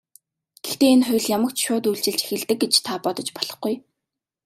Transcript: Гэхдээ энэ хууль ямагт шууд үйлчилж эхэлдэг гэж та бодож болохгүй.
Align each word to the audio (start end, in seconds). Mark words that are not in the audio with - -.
Гэхдээ 0.63 0.91
энэ 0.95 1.05
хууль 1.07 1.29
ямагт 1.37 1.57
шууд 1.63 1.85
үйлчилж 1.87 2.19
эхэлдэг 2.23 2.57
гэж 2.63 2.73
та 2.85 2.93
бодож 3.03 3.27
болохгүй. 3.35 3.75